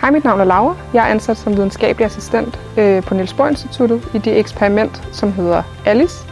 Hej, 0.00 0.10
mit 0.10 0.24
navn 0.24 0.40
er 0.40 0.44
Laura. 0.44 0.76
Jeg 0.94 1.04
er 1.04 1.10
ansat 1.10 1.36
som 1.36 1.56
videnskabelig 1.56 2.06
assistent 2.06 2.60
øh, 2.76 3.02
på 3.02 3.14
Niels 3.14 3.32
Bohr 3.32 3.48
Instituttet 3.48 4.08
i 4.14 4.18
det 4.18 4.38
eksperiment, 4.38 5.02
som 5.12 5.32
hedder 5.32 5.62
ALICE. 5.86 6.26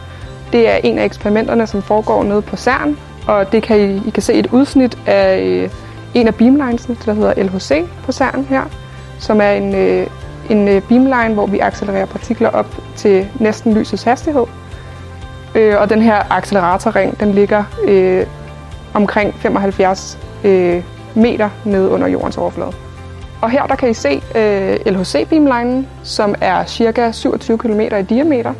Det 0.51 0.69
er 0.69 0.75
en 0.75 0.99
af 0.99 1.05
eksperimenterne, 1.05 1.67
som 1.67 1.81
foregår 1.81 2.23
nede 2.23 2.41
på 2.41 2.55
CERN, 2.55 2.97
og 3.27 3.51
det 3.51 3.63
kan 3.63 3.79
I, 3.79 4.07
I 4.07 4.09
kan 4.09 4.23
se 4.23 4.33
et 4.33 4.47
udsnit 4.51 4.97
af 5.05 5.39
øh, 5.39 5.69
en 6.13 6.27
af 6.27 6.35
beamlinesene, 6.35 6.95
det 6.95 7.05
der 7.05 7.13
hedder 7.13 7.43
LHC 7.43 7.85
på 8.03 8.11
CERN 8.11 8.45
her, 8.49 8.63
som 9.19 9.41
er 9.41 9.51
en, 9.51 9.75
øh, 9.75 10.07
en 10.49 10.67
øh, 10.67 10.81
beamline, 10.81 11.33
hvor 11.33 11.45
vi 11.45 11.59
accelererer 11.59 12.05
partikler 12.05 12.49
op 12.49 12.75
til 12.95 13.27
næsten 13.39 13.73
lysets 13.73 14.03
hastighed. 14.03 14.45
Øh, 15.55 15.81
og 15.81 15.89
den 15.89 16.01
her 16.01 16.31
acceleratorring, 16.31 17.19
den 17.19 17.31
ligger 17.31 17.63
øh, 17.83 18.25
omkring 18.93 19.33
75 19.35 20.19
øh, 20.43 20.83
meter 21.15 21.49
nede 21.65 21.89
under 21.89 22.07
jordens 22.07 22.37
overflade. 22.37 22.71
Og 23.41 23.49
her 23.49 23.65
der 23.65 23.75
kan 23.75 23.89
I 23.89 23.93
se 23.93 24.21
øh, 24.35 24.77
LHC-beamlinen, 24.85 25.87
som 26.03 26.35
er 26.41 26.65
cirka 26.65 27.11
27 27.11 27.57
km 27.57 27.79
i 27.79 28.01
diameter. 28.01 28.53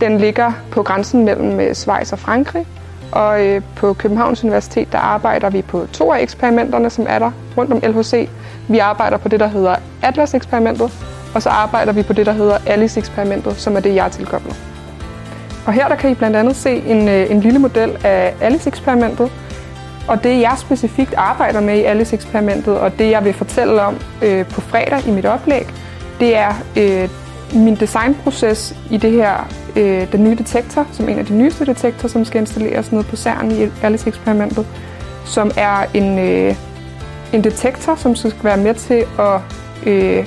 Den 0.00 0.18
ligger 0.18 0.52
på 0.70 0.82
grænsen 0.82 1.24
mellem 1.24 1.60
øh, 1.60 1.74
Schweiz 1.74 2.12
og 2.12 2.18
Frankrig, 2.18 2.66
og 3.12 3.46
øh, 3.46 3.62
på 3.76 3.92
Københavns 3.92 4.44
Universitet 4.44 4.92
der 4.92 4.98
arbejder 4.98 5.50
vi 5.50 5.62
på 5.62 5.86
to 5.92 6.12
af 6.12 6.22
eksperimenterne, 6.22 6.90
som 6.90 7.06
er 7.08 7.18
der 7.18 7.30
rundt 7.56 7.72
om 7.72 7.80
LHC. 7.92 8.28
Vi 8.68 8.78
arbejder 8.78 9.16
på 9.16 9.28
det, 9.28 9.40
der 9.40 9.46
hedder 9.46 9.76
Atlas-eksperimentet, 10.02 10.92
og 11.34 11.42
så 11.42 11.48
arbejder 11.48 11.92
vi 11.92 12.02
på 12.02 12.12
det, 12.12 12.26
der 12.26 12.32
hedder 12.32 12.58
Alice-eksperimentet, 12.66 13.56
som 13.56 13.76
er 13.76 13.80
det, 13.80 13.94
jeg 13.94 14.04
er 14.04 14.10
tilkoblet. 14.10 14.56
Og 15.66 15.72
her 15.72 15.88
der 15.88 15.96
kan 15.96 16.10
I 16.10 16.14
blandt 16.14 16.36
andet 16.36 16.56
se 16.56 16.70
en, 16.70 17.08
øh, 17.08 17.30
en 17.30 17.40
lille 17.40 17.58
model 17.58 17.96
af 18.04 18.34
Alice-eksperimentet, 18.40 19.30
og 20.08 20.24
det 20.24 20.40
jeg 20.40 20.54
specifikt 20.58 21.14
arbejder 21.14 21.60
med 21.60 21.78
i 21.78 21.82
Alice-eksperimentet, 21.82 22.78
og 22.78 22.98
det 22.98 23.10
jeg 23.10 23.24
vil 23.24 23.32
fortælle 23.32 23.82
om 23.82 23.98
øh, 24.22 24.46
på 24.46 24.60
fredag 24.60 25.08
i 25.08 25.10
mit 25.10 25.26
oplæg, 25.26 25.66
det 26.20 26.36
er 26.36 26.52
øh, 26.76 27.08
min 27.54 27.74
designproces 27.74 28.76
i 28.90 28.96
det 28.96 29.12
her, 29.12 29.48
øh, 29.76 30.12
den 30.12 30.24
nye 30.24 30.34
detektor, 30.34 30.86
som 30.92 31.08
en 31.08 31.18
af 31.18 31.26
de 31.26 31.34
nyeste 31.34 31.66
detektorer, 31.66 32.08
som 32.08 32.24
skal 32.24 32.40
installeres 32.40 32.92
nede 32.92 33.04
på 33.04 33.16
CERN 33.16 33.50
i 33.52 33.68
Alice-eksperimentet, 33.82 34.66
som 35.24 35.50
er 35.56 35.84
en, 35.94 36.18
øh, 36.18 36.54
en 37.32 37.44
detektor, 37.44 37.94
som 37.94 38.16
skal 38.16 38.32
være 38.42 38.56
med 38.56 38.74
til 38.74 39.04
at 39.18 39.40
øh, 39.86 40.26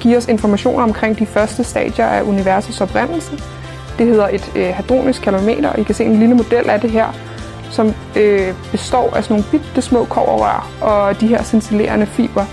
give 0.00 0.16
os 0.16 0.28
informationer 0.28 0.82
omkring 0.82 1.18
de 1.18 1.26
første 1.26 1.64
stadier 1.64 2.06
af 2.06 2.22
universets 2.22 2.80
oprindelse. 2.80 3.32
Det 3.98 4.06
hedder 4.06 4.28
et 4.28 4.52
øh, 4.56 4.74
hadronisk 4.74 5.22
kalorimeter, 5.22 5.68
og 5.68 5.78
I 5.78 5.82
kan 5.82 5.94
se 5.94 6.04
en 6.04 6.18
lille 6.18 6.34
model 6.34 6.70
af 6.70 6.80
det 6.80 6.90
her, 6.90 7.06
som 7.74 7.94
øh, 8.16 8.54
består 8.70 9.16
af 9.16 9.24
sådan 9.24 9.34
nogle 9.36 9.44
bitte 9.50 9.82
små 9.82 10.04
koverrør 10.04 10.70
og 10.80 11.20
de 11.20 11.26
her 11.26 11.42
scintillerende 11.42 12.06
fiber, 12.06 12.44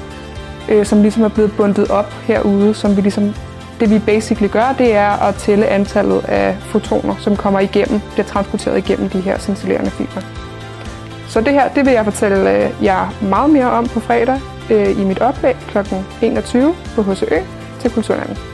øh, 0.69 0.85
som 0.85 1.01
ligesom 1.01 1.23
er 1.23 1.27
blevet 1.27 1.51
bundet 1.57 1.91
op 1.91 2.13
herude, 2.27 2.73
som 2.73 2.97
vi 2.97 3.01
ligesom 3.01 3.33
det 3.79 3.89
vi 3.89 3.99
basically 3.99 4.51
gør, 4.51 4.75
det 4.77 4.95
er 4.95 5.09
at 5.09 5.35
tælle 5.35 5.67
antallet 5.67 6.25
af 6.27 6.57
fotoner, 6.59 7.15
som 7.19 7.35
kommer 7.35 7.59
igennem, 7.59 8.01
bliver 8.13 8.25
transporteret 8.25 8.77
igennem 8.77 9.09
de 9.09 9.21
her 9.21 9.37
scintillerende 9.39 9.91
fiber. 9.91 10.21
Så 11.27 11.41
det 11.41 11.53
her, 11.53 11.69
det 11.69 11.85
vil 11.85 11.93
jeg 11.93 12.03
fortælle 12.03 12.65
øh, 12.65 12.83
jer 12.83 13.13
meget 13.21 13.49
mere 13.49 13.71
om 13.71 13.87
på 13.87 13.99
fredag 13.99 14.39
øh, 14.69 15.01
i 15.01 15.03
mit 15.03 15.19
oplæg 15.19 15.55
kl. 15.67 15.77
21 16.21 16.75
på 16.95 17.03
HCØ 17.03 17.39
til 17.79 17.91
Kulturlandet. 17.91 18.50